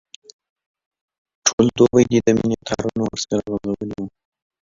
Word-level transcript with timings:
ټوله 1.45 1.71
دوبي 1.77 2.03
دي 2.09 2.19
د 2.25 2.27
مینې 2.37 2.57
تارونه 2.67 3.03
ورسره 3.07 3.41
غځولي 3.51 3.87
وو. 4.01 4.05